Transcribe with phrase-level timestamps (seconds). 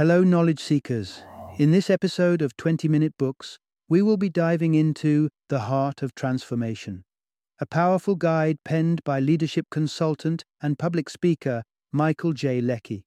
[0.00, 1.24] Hello, knowledge seekers.
[1.58, 6.14] In this episode of 20 Minute Books, we will be diving into The Heart of
[6.14, 7.04] Transformation,
[7.60, 12.62] a powerful guide penned by leadership consultant and public speaker Michael J.
[12.62, 13.04] Leckie.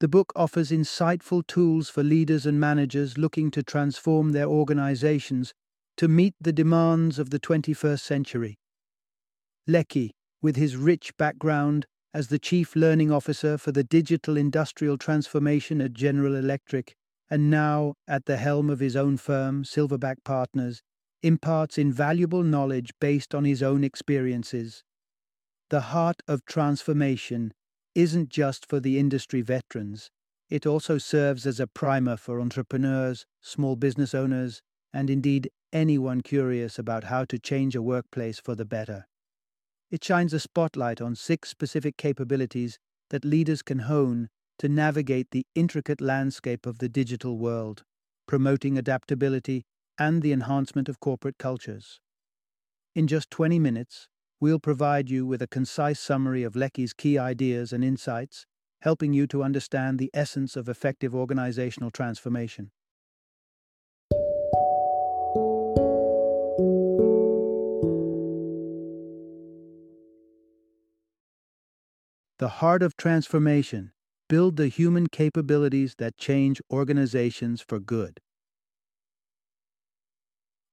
[0.00, 5.54] The book offers insightful tools for leaders and managers looking to transform their organizations
[5.96, 8.56] to meet the demands of the 21st century.
[9.68, 10.10] Leckie,
[10.42, 11.86] with his rich background
[12.16, 16.94] as the Chief Learning Officer for the Digital Industrial Transformation at General Electric,
[17.28, 20.80] and now at the helm of his own firm, Silverback Partners,
[21.22, 24.82] imparts invaluable knowledge based on his own experiences.
[25.68, 27.52] The heart of transformation
[27.94, 30.10] isn't just for the industry veterans,
[30.48, 36.78] it also serves as a primer for entrepreneurs, small business owners, and indeed anyone curious
[36.78, 39.04] about how to change a workplace for the better.
[39.90, 42.78] It shines a spotlight on six specific capabilities
[43.10, 47.84] that leaders can hone to navigate the intricate landscape of the digital world,
[48.26, 49.64] promoting adaptability
[49.98, 52.00] and the enhancement of corporate cultures.
[52.94, 54.08] In just 20 minutes,
[54.40, 58.46] we'll provide you with a concise summary of Leckie's key ideas and insights,
[58.80, 62.70] helping you to understand the essence of effective organizational transformation.
[72.38, 73.92] The heart of transformation
[74.28, 78.20] build the human capabilities that change organizations for good.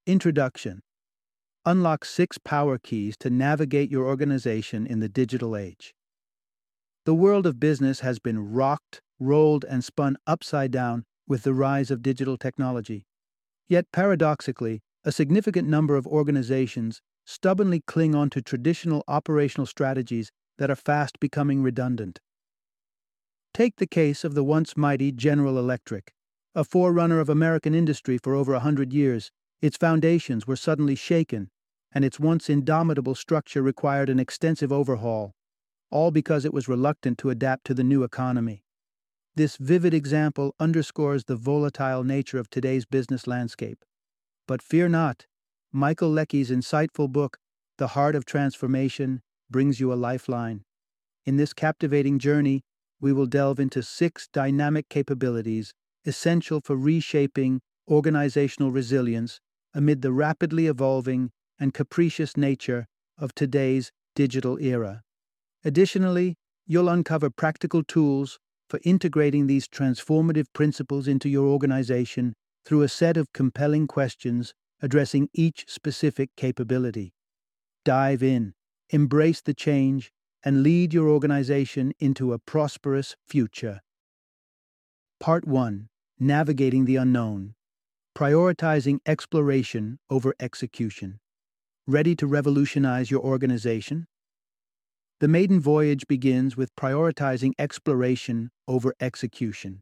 [0.06, 0.82] Introduction
[1.66, 5.94] Unlock six power keys to navigate your organization in the digital age.
[7.06, 11.90] The world of business has been rocked, rolled, and spun upside down with the rise
[11.90, 13.06] of digital technology.
[13.70, 20.72] Yet, paradoxically, a significant number of organizations stubbornly cling on to traditional operational strategies that
[20.72, 22.20] are fast becoming redundant.
[23.54, 26.14] Take the case of the once mighty General Electric,
[26.56, 29.32] a forerunner of American industry for over a hundred years.
[29.62, 31.50] Its foundations were suddenly shaken,
[31.94, 35.34] and its once indomitable structure required an extensive overhaul,
[35.92, 38.64] all because it was reluctant to adapt to the new economy.
[39.36, 43.84] This vivid example underscores the volatile nature of today's business landscape.
[44.48, 45.26] But fear not,
[45.72, 47.38] Michael Leckie's insightful book,
[47.78, 49.22] The Heart of Transformation,
[49.54, 50.66] brings you a lifeline.
[51.24, 52.64] In this captivating journey,
[53.00, 55.74] we will delve into six dynamic capabilities
[56.06, 59.40] essential for reshaping organizational resilience
[59.74, 62.86] amid the rapidly evolving and capricious nature
[63.18, 65.02] of today's digital era.
[65.64, 66.36] Additionally,
[66.66, 68.40] you'll uncover practical tools
[68.70, 72.34] for integrating these transformative principles into your organization
[72.66, 77.14] through a set of compelling questions addressing each specific capability.
[77.86, 78.54] Dive in
[78.94, 80.12] embrace the change,
[80.44, 83.82] and lead your organization into a prosperous future.
[85.20, 85.90] Part 1
[86.20, 87.56] Navigating the Unknown
[88.16, 91.20] Prioritizing Exploration over Execution.
[91.88, 94.06] Ready to revolutionize your organization?
[95.20, 99.82] The maiden voyage begins with prioritizing exploration over execution.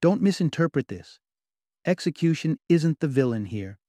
[0.00, 1.18] Don't misinterpret this.
[1.84, 3.80] Execution isn't the villain here.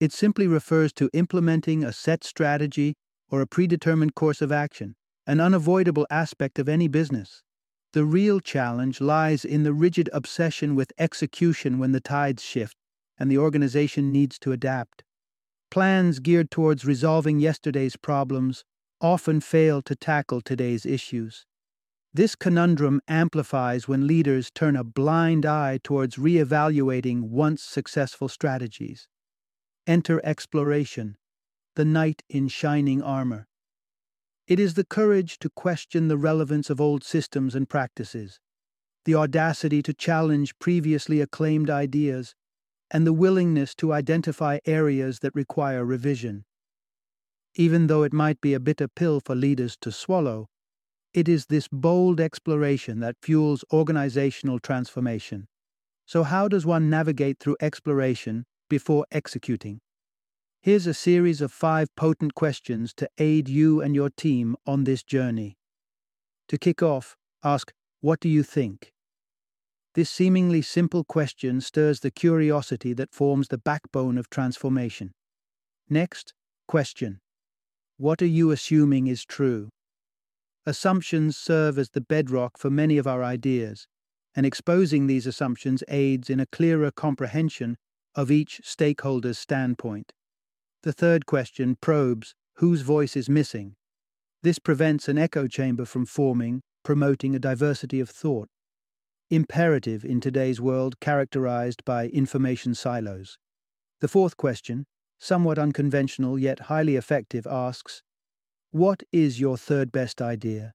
[0.00, 2.96] It simply refers to implementing a set strategy
[3.30, 4.94] or a predetermined course of action,
[5.26, 7.42] an unavoidable aspect of any business.
[7.92, 12.76] The real challenge lies in the rigid obsession with execution when the tides shift
[13.18, 15.02] and the organization needs to adapt.
[15.70, 18.64] Plans geared towards resolving yesterday's problems
[19.00, 21.46] often fail to tackle today's issues.
[22.14, 29.08] This conundrum amplifies when leaders turn a blind eye towards reevaluating once successful strategies.
[29.86, 31.16] Enter exploration,
[31.76, 33.46] the knight in shining armor.
[34.48, 38.40] It is the courage to question the relevance of old systems and practices,
[39.04, 42.34] the audacity to challenge previously acclaimed ideas,
[42.90, 46.44] and the willingness to identify areas that require revision.
[47.56, 50.48] Even though it might be a bitter pill for leaders to swallow,
[51.12, 55.46] it is this bold exploration that fuels organizational transformation.
[56.06, 59.80] So, how does one navigate through exploration before executing?
[60.66, 65.04] Here's a series of five potent questions to aid you and your team on this
[65.04, 65.58] journey.
[66.48, 68.90] To kick off, ask, What do you think?
[69.94, 75.12] This seemingly simple question stirs the curiosity that forms the backbone of transformation.
[75.88, 76.34] Next,
[76.66, 77.20] question
[77.96, 79.68] What are you assuming is true?
[80.66, 83.86] Assumptions serve as the bedrock for many of our ideas,
[84.34, 87.76] and exposing these assumptions aids in a clearer comprehension
[88.16, 90.12] of each stakeholder's standpoint.
[90.86, 93.74] The third question probes whose voice is missing.
[94.44, 98.48] This prevents an echo chamber from forming, promoting a diversity of thought.
[99.28, 103.36] imperative in today's world characterized by information silos.
[104.00, 104.86] The fourth question,
[105.18, 108.04] somewhat unconventional yet highly effective, asks
[108.70, 110.72] What is your third best idea?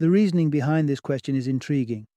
[0.00, 2.08] The reasoning behind this question is intriguing.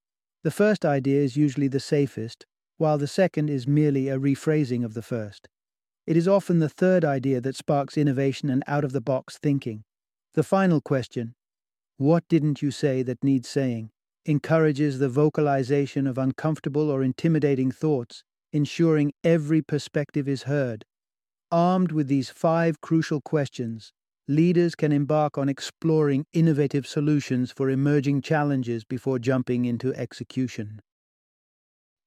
[0.41, 4.95] The first idea is usually the safest, while the second is merely a rephrasing of
[4.95, 5.47] the first.
[6.05, 9.83] It is often the third idea that sparks innovation and out of the box thinking.
[10.33, 11.33] The final question,
[11.97, 13.89] What didn't you say that needs saying?
[14.25, 20.85] encourages the vocalization of uncomfortable or intimidating thoughts, ensuring every perspective is heard.
[21.51, 23.91] Armed with these five crucial questions,
[24.27, 30.81] leaders can embark on exploring innovative solutions for emerging challenges before jumping into execution.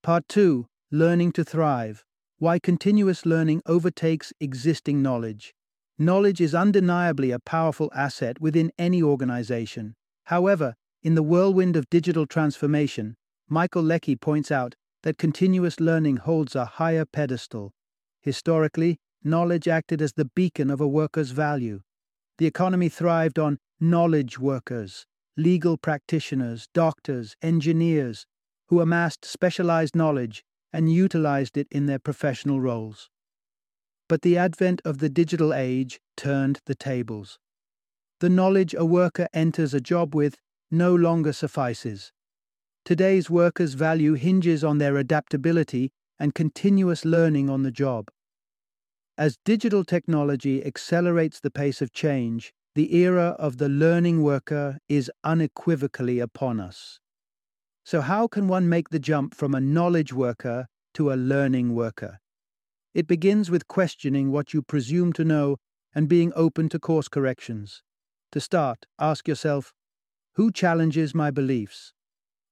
[0.03, 2.06] Part 2 Learning to Thrive
[2.39, 5.55] Why Continuous Learning Overtakes Existing Knowledge.
[5.99, 9.95] Knowledge is undeniably a powerful asset within any organization.
[10.25, 13.17] However, in the whirlwind of digital transformation,
[13.49, 17.73] Michael Leckie points out that continuous learning holds a higher pedestal.
[18.21, 21.81] Historically, knowledge acted as the beacon of a worker's value.
[22.37, 25.07] The economy thrived on knowledge workers,
[25.39, 28.27] legal practitioners, doctors, engineers,
[28.69, 30.45] who amassed specialized knowledge
[30.77, 33.09] and utilized it in their professional roles.
[34.11, 37.39] But the advent of the digital age turned the tables.
[38.21, 40.37] The knowledge a worker enters a job with
[40.71, 42.13] no longer suffices.
[42.85, 48.11] Today's workers' value hinges on their adaptability and continuous learning on the job.
[49.17, 55.11] As digital technology accelerates the pace of change, the era of the learning worker is
[55.25, 57.01] unequivocally upon us.
[57.87, 62.19] So, how can one make the jump from a knowledge worker to a learning worker?
[62.95, 65.59] It begins with questioning what you presume to know
[65.95, 67.85] and being open to course corrections.
[68.33, 69.73] To start, ask yourself
[70.33, 71.93] who challenges my beliefs?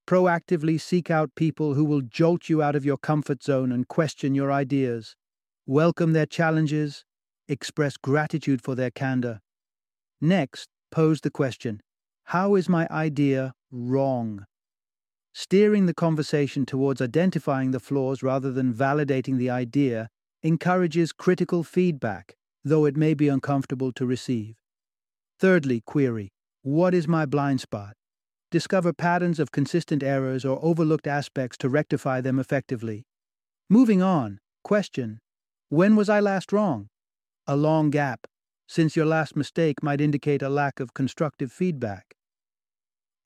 [0.07, 4.37] Proactively seek out people who will jolt you out of your comfort zone and question
[4.37, 5.17] your ideas.
[5.67, 7.05] Welcome their challenges,
[7.49, 9.41] express gratitude for their candor.
[10.21, 11.81] Next, pose the question
[12.27, 14.47] How is my idea wrong?
[15.37, 20.09] Steering the conversation towards identifying the flaws rather than validating the idea
[20.45, 24.55] encourages critical feedback, though it may be uncomfortable to receive.
[25.41, 26.31] Thirdly, query
[26.63, 27.95] what is my blind spot?
[28.51, 33.05] Discover patterns of consistent errors or overlooked aspects to rectify them effectively.
[33.69, 35.19] Moving on, question
[35.69, 36.89] When was I last wrong?
[37.47, 38.27] A long gap,
[38.67, 42.15] since your last mistake might indicate a lack of constructive feedback.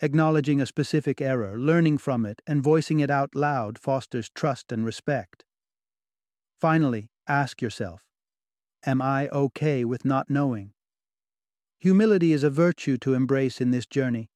[0.01, 4.85] Acknowledging a specific error, learning from it, and voicing it out loud fosters trust and
[4.85, 5.45] respect.
[6.61, 8.03] Finally, ask yourself
[8.87, 10.73] Am I okay with not knowing?
[11.81, 14.31] Humility is a virtue to embrace in this journey.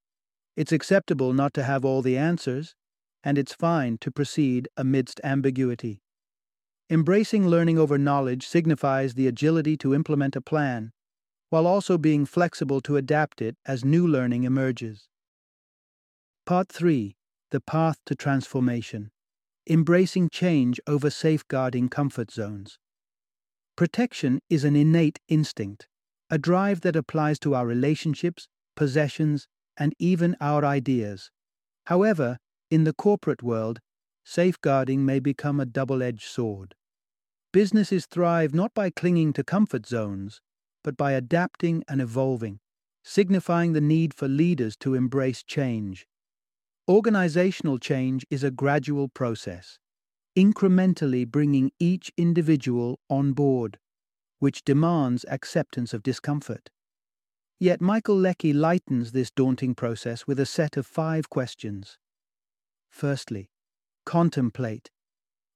[0.56, 2.74] It's acceptable not to have all the answers,
[3.22, 6.02] and it's fine to proceed amidst ambiguity.
[6.90, 10.92] Embracing learning over knowledge signifies the agility to implement a plan,
[11.50, 15.08] while also being flexible to adapt it as new learning emerges.
[16.44, 17.14] Part 3
[17.52, 19.12] The Path to Transformation
[19.70, 22.80] Embracing Change over Safeguarding Comfort Zones.
[23.76, 25.86] Protection is an innate instinct
[26.30, 29.46] a drive that applies to our relationships, possessions,
[29.76, 31.30] and even our ideas.
[31.86, 32.38] However,
[32.72, 33.78] in the corporate world,
[34.24, 36.74] safeguarding may become a double edged sword.
[37.52, 40.40] Businesses thrive not by clinging to comfort zones,
[40.82, 42.58] but by adapting and evolving,
[43.04, 46.04] signifying the need for leaders to embrace change.
[46.88, 49.78] Organizational change is a gradual process,
[50.36, 53.78] incrementally bringing each individual on board
[54.42, 56.68] which demands acceptance of discomfort.
[57.60, 61.96] Yet Michael Leckie lightens this daunting process with a set of five questions.
[62.90, 63.50] Firstly,
[64.04, 64.90] contemplate.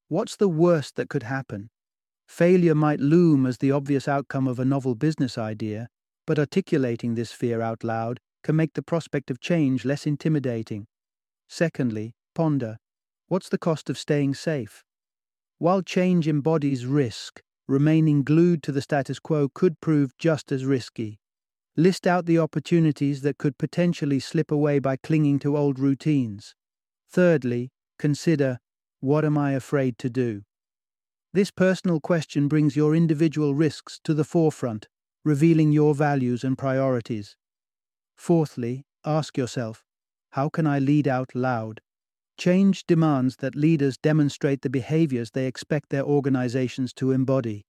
[0.07, 1.71] What's the worst that could happen?
[2.29, 5.89] Failure might loom as the obvious outcome of a novel business idea,
[6.25, 10.87] but articulating this fear out loud can make the prospect of change less intimidating.
[11.49, 12.79] Secondly, ponder.
[13.29, 14.85] What's the cost of staying safe?
[15.59, 21.19] While change embodies risk, remaining glued to the status quo could prove just as risky.
[21.77, 26.55] List out the opportunities that could potentially slip away by clinging to old routines.
[27.09, 28.59] Thirdly, consider
[29.01, 30.43] what am I afraid to do?
[31.33, 34.89] This personal question brings your individual risks to the forefront,
[35.25, 37.37] revealing your values and priorities.
[38.17, 39.86] Fourthly, ask yourself
[40.37, 41.81] how can I lead out loud?
[42.37, 47.65] Change demands that leaders demonstrate the behaviors they expect their organizations to embody.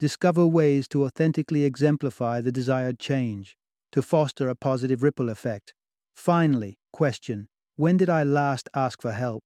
[0.00, 3.54] Discover ways to authentically exemplify the desired change,
[3.92, 5.74] to foster a positive ripple effect.
[6.14, 9.44] Finally, question When did I last ask for help?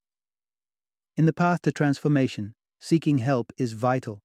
[1.16, 4.20] In the path to transformation, seeking help is vital.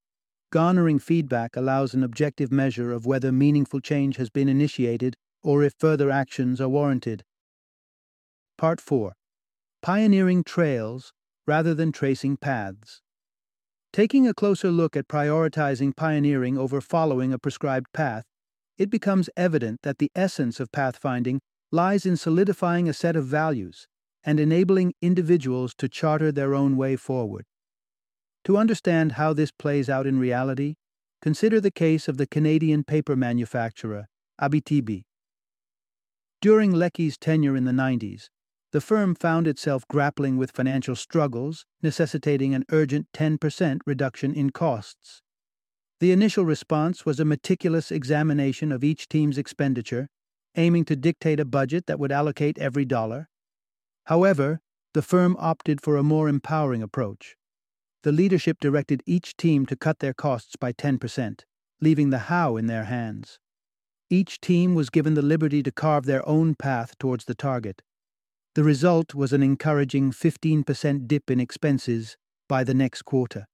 [0.51, 5.73] Garnering feedback allows an objective measure of whether meaningful change has been initiated or if
[5.79, 7.23] further actions are warranted.
[8.57, 9.13] Part 4
[9.81, 11.11] Pioneering Trails
[11.45, 13.01] rather than tracing paths.
[13.91, 18.23] Taking a closer look at prioritizing pioneering over following a prescribed path,
[18.77, 23.87] it becomes evident that the essence of pathfinding lies in solidifying a set of values
[24.23, 27.45] and enabling individuals to charter their own way forward.
[28.45, 30.75] To understand how this plays out in reality,
[31.21, 34.07] consider the case of the Canadian paper manufacturer,
[34.41, 35.03] Abitibi.
[36.41, 38.29] During Leckie's tenure in the 90s,
[38.75, 45.21] the firm found itself grappling with financial struggles, necessitating an urgent 10% reduction in costs.
[46.01, 50.09] The initial response was a meticulous examination of each team's expenditure,
[50.57, 53.29] aiming to dictate a budget that would allocate every dollar.
[54.07, 54.59] However,
[54.93, 57.37] the firm opted for a more empowering approach.
[58.03, 61.45] The leadership directed each team to cut their costs by 10%,
[61.79, 63.39] leaving the how in their hands.
[64.09, 67.81] Each team was given the liberty to carve their own path towards the target.
[68.55, 72.15] The result was an encouraging 15% dip in expenses
[72.47, 73.47] by the next quarter.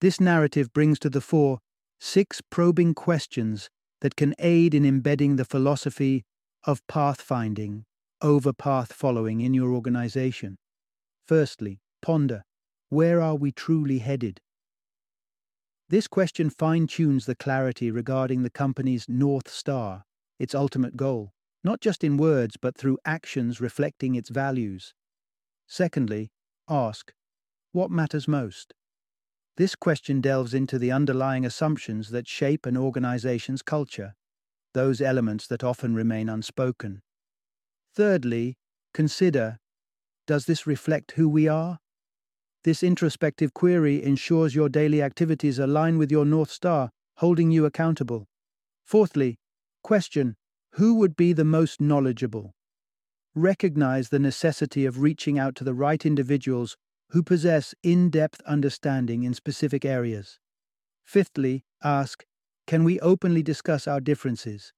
[0.00, 1.58] This narrative brings to the fore
[2.00, 3.68] six probing questions
[4.00, 6.24] that can aid in embedding the philosophy
[6.64, 7.82] of pathfinding
[8.22, 10.56] over path following in your organization.
[11.26, 12.42] Firstly, ponder
[12.88, 14.40] where are we truly headed?
[15.90, 20.04] This question fine tunes the clarity regarding the company's North Star,
[20.38, 21.32] its ultimate goal,
[21.66, 24.94] not just in words but through actions reflecting its values.
[25.66, 26.30] Secondly,
[26.68, 27.12] ask,
[27.72, 28.72] what matters most?
[29.56, 34.14] This question delves into the underlying assumptions that shape an organization's culture,
[34.74, 37.02] those elements that often remain unspoken.
[37.92, 38.54] Thirdly,
[38.94, 39.58] consider
[40.28, 41.78] does this reflect who we are?
[42.62, 48.28] This introspective query ensures your daily activities align with your North Star, holding you accountable.
[48.84, 49.38] Fourthly,
[49.82, 50.36] question
[50.76, 52.54] who would be the most knowledgeable?
[53.34, 56.76] Recognize the necessity of reaching out to the right individuals
[57.10, 60.38] who possess in depth understanding in specific areas.
[61.02, 62.24] Fifthly, ask
[62.66, 64.74] Can we openly discuss our differences?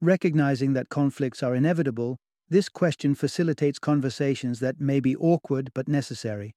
[0.00, 2.16] Recognizing that conflicts are inevitable,
[2.48, 6.54] this question facilitates conversations that may be awkward but necessary.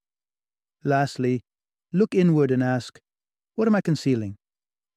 [0.85, 1.41] Lastly,
[1.91, 3.01] look inward and ask,
[3.55, 4.37] What am I concealing?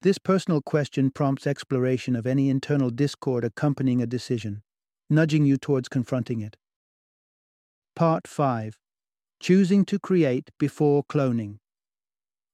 [0.05, 4.61] This personal question prompts exploration of any internal discord accompanying a decision,
[5.09, 6.57] nudging you towards confronting it.
[7.95, 8.77] Part 5
[9.39, 11.57] Choosing to Create Before Cloning.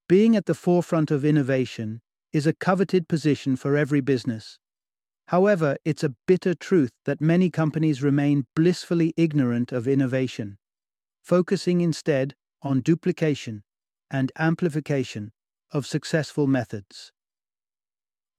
[0.08, 2.00] Being at the forefront of innovation
[2.32, 4.58] is a coveted position for every business.
[5.28, 10.58] However, it's a bitter truth that many companies remain blissfully ignorant of innovation,
[11.22, 13.64] focusing instead on duplication
[14.10, 15.34] and amplification
[15.74, 17.12] of successful methods.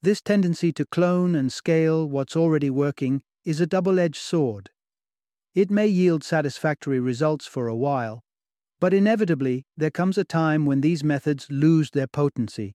[0.03, 4.71] This tendency to clone and scale what's already working is a double edged sword.
[5.55, 8.25] It may yield satisfactory results for a while,
[8.81, 12.75] but inevitably there comes a time when these methods lose their potency,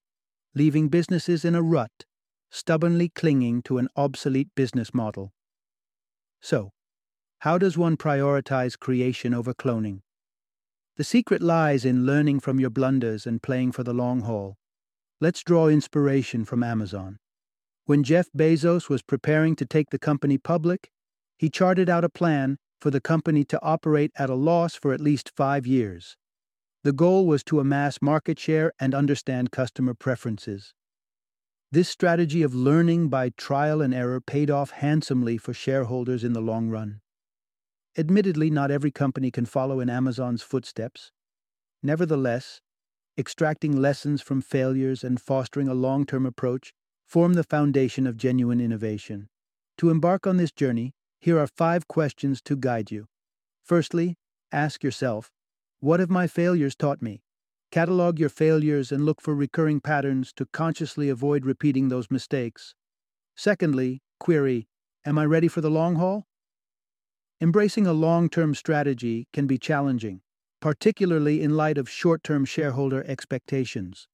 [0.56, 2.06] leaving businesses in a rut
[2.50, 5.34] stubbornly clinging to an obsolete business model.
[6.42, 6.72] So,
[7.40, 10.02] how does one prioritize creation over cloning?
[10.96, 14.58] The secret lies in learning from your blunders and playing for the long haul.
[15.20, 17.18] Let's draw inspiration from Amazon.
[17.86, 20.92] When Jeff Bezos was preparing to take the company public,
[21.40, 25.02] he charted out a plan for the company to operate at a loss for at
[25.02, 26.18] least five years.
[26.84, 30.76] The goal was to amass market share and understand customer preferences.
[31.72, 36.42] This strategy of learning by trial and error paid off handsomely for shareholders in the
[36.42, 37.02] long run.
[37.98, 41.12] Admittedly, not every company can follow in Amazon's footsteps.
[41.82, 42.62] Nevertheless,
[43.18, 46.74] extracting lessons from failures and fostering a long term approach
[47.06, 49.30] form the foundation of genuine innovation.
[49.78, 53.08] To embark on this journey, here are five questions to guide you.
[53.64, 54.16] Firstly,
[54.52, 55.32] ask yourself
[55.80, 57.22] What have my failures taught me?
[57.72, 62.76] Catalog your failures and look for recurring patterns to consciously avoid repeating those mistakes.
[63.36, 64.68] Secondly, query
[65.06, 66.28] Am I ready for the long haul?
[67.40, 70.22] Embracing a long term strategy can be challenging,
[70.62, 74.08] particularly in light of short term shareholder expectations.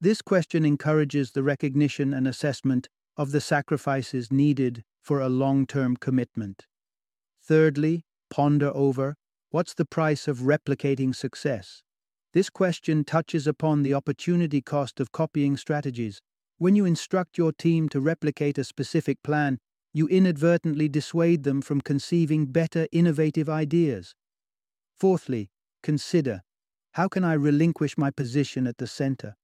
[0.00, 5.96] This question encourages the recognition and assessment of the sacrifices needed for a long term
[5.96, 6.66] commitment.
[7.42, 9.16] Thirdly, ponder over
[9.50, 11.82] what's the price of replicating success?
[12.32, 16.20] This question touches upon the opportunity cost of copying strategies.
[16.58, 19.58] When you instruct your team to replicate a specific plan,
[19.92, 24.14] you inadvertently dissuade them from conceiving better, innovative ideas,
[25.00, 25.48] Fourthly,
[25.82, 26.42] consider
[26.94, 29.36] how can I relinquish my position at the center?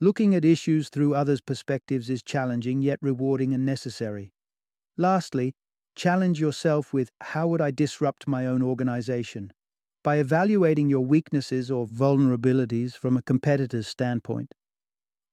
[0.00, 4.32] Looking at issues through others' perspectives is challenging yet rewarding and necessary.
[4.96, 5.54] Lastly,
[5.94, 9.52] challenge yourself with how would I disrupt my own organization?
[10.04, 14.54] By evaluating your weaknesses or vulnerabilities from a competitor's standpoint,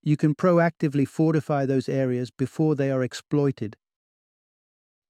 [0.02, 3.76] you can proactively fortify those areas before they are exploited.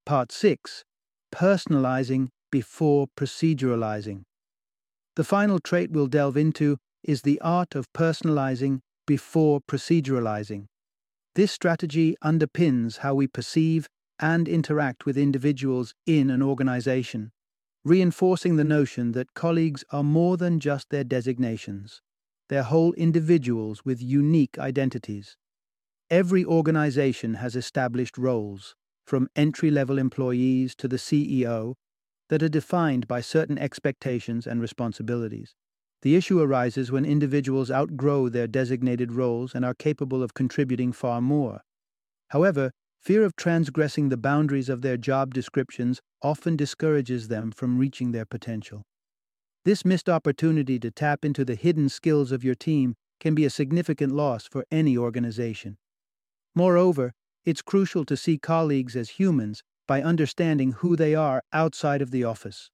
[0.04, 0.84] Part 6
[1.32, 4.24] Personalizing before proceduralizing.
[5.16, 10.66] The final trait we'll delve into is the art of personalizing before proceduralizing.
[11.34, 17.30] This strategy underpins how we perceive and interact with individuals in an organization,
[17.84, 22.00] reinforcing the notion that colleagues are more than just their designations.
[22.48, 25.36] They're whole individuals with unique identities.
[26.10, 28.74] Every organization has established roles,
[29.06, 31.74] from entry level employees to the CEO,
[32.28, 35.54] that are defined by certain expectations and responsibilities.
[36.02, 41.20] The issue arises when individuals outgrow their designated roles and are capable of contributing far
[41.20, 41.62] more.
[42.28, 48.12] However, fear of transgressing the boundaries of their job descriptions often discourages them from reaching
[48.12, 48.82] their potential.
[49.64, 53.50] This missed opportunity to tap into the hidden skills of your team can be a
[53.50, 55.78] significant loss for any organization.
[56.54, 57.12] Moreover,
[57.46, 62.24] it's crucial to see colleagues as humans by understanding who they are outside of the
[62.24, 62.70] office.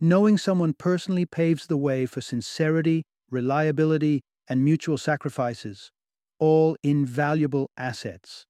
[0.00, 5.90] Knowing someone personally paves the way for sincerity, reliability, and mutual sacrifices,
[6.38, 8.46] all invaluable assets.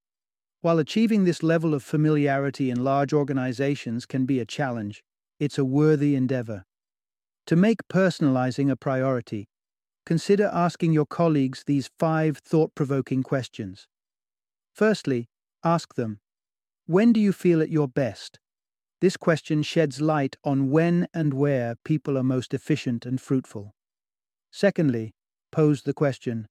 [0.62, 5.02] While achieving this level of familiarity in large organizations can be a challenge,
[5.38, 6.64] it's a worthy endeavor.
[7.47, 9.49] To make personalizing a priority,
[10.07, 13.88] consider asking your colleagues these five thought provoking questions.
[14.75, 15.29] Firstly,
[15.64, 16.21] ask them
[16.90, 18.40] When do you feel at your best?
[19.00, 23.76] This question sheds light on when and where people are most efficient and fruitful.
[24.50, 25.12] Secondly,
[25.52, 26.49] pose the question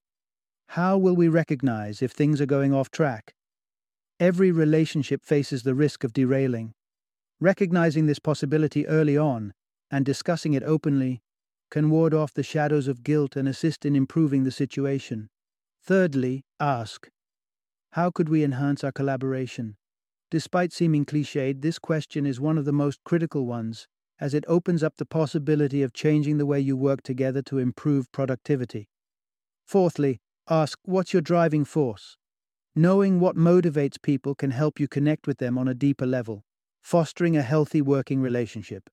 [0.67, 3.33] How will we recognize if things are going off track?
[4.17, 6.71] Every relationship faces the risk of derailing.
[7.41, 9.51] Recognizing this possibility early on
[9.91, 11.19] and discussing it openly
[11.69, 15.27] can ward off the shadows of guilt and assist in improving the situation.
[15.83, 17.09] Thirdly, ask
[17.91, 19.75] How could we enhance our collaboration?
[20.31, 23.87] Despite seeming cliched, this question is one of the most critical ones,
[24.19, 28.11] as it opens up the possibility of changing the way you work together to improve
[28.11, 28.89] productivity.
[29.65, 32.17] Fourthly, ask what's your driving force?
[32.75, 36.43] Knowing what motivates people can help you connect with them on a deeper level,
[36.81, 38.89] fostering a healthy working relationship.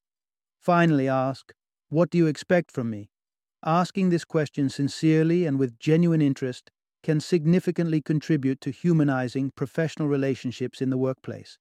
[0.58, 1.52] Finally, ask,
[1.88, 3.10] What do you expect from me?
[3.62, 6.70] Asking this question sincerely and with genuine interest
[7.06, 11.56] can significantly contribute to humanizing professional relationships in the workplace.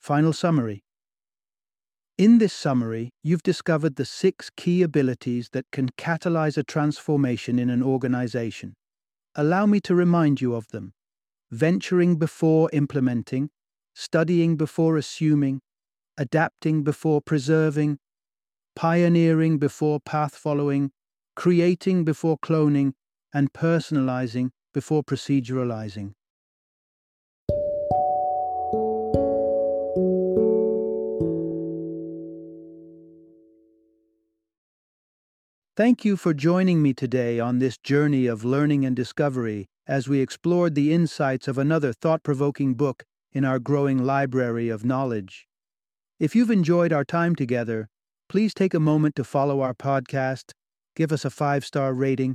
[0.00, 0.82] Final summary
[2.16, 7.68] In this summary, you've discovered the six key abilities that can catalyze a transformation in
[7.68, 8.72] an organization.
[9.34, 10.94] Allow me to remind you of them
[11.50, 13.50] venturing before implementing,
[13.94, 15.60] studying before assuming,
[16.16, 17.98] adapting before preserving,
[18.74, 20.90] pioneering before path following,
[21.34, 22.94] creating before cloning,
[23.36, 26.14] and personalizing before proceduralizing.
[35.76, 40.20] Thank you for joining me today on this journey of learning and discovery as we
[40.20, 45.46] explored the insights of another thought provoking book in our growing library of knowledge.
[46.18, 47.88] If you've enjoyed our time together,
[48.30, 50.52] please take a moment to follow our podcast,
[50.94, 52.34] give us a five star rating,